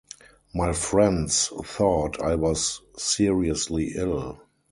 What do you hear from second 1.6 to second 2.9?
thought I was